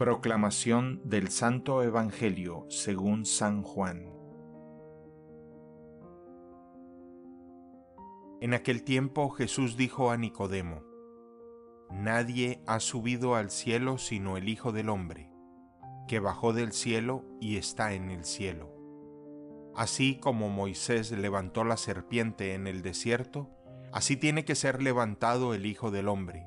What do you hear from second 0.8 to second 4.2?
del Santo Evangelio según San Juan.